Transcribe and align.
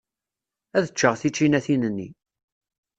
Ad 0.77 0.85
ččeɣ 0.93 1.13
tičinatin-nni. 1.21 2.09